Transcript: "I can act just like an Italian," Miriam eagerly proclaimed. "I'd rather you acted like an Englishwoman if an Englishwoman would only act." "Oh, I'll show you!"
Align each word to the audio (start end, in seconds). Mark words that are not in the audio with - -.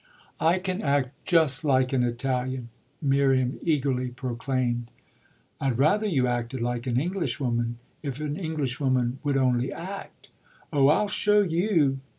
"I 0.39 0.57
can 0.57 0.81
act 0.81 1.11
just 1.27 1.63
like 1.63 1.93
an 1.93 2.01
Italian," 2.01 2.69
Miriam 3.03 3.59
eagerly 3.61 4.07
proclaimed. 4.07 4.89
"I'd 5.59 5.77
rather 5.77 6.07
you 6.07 6.25
acted 6.25 6.59
like 6.59 6.87
an 6.87 6.99
Englishwoman 6.99 7.77
if 8.01 8.19
an 8.19 8.35
Englishwoman 8.35 9.19
would 9.21 9.37
only 9.37 9.71
act." 9.71 10.29
"Oh, 10.73 10.87
I'll 10.87 11.07
show 11.07 11.41
you!" 11.43 11.99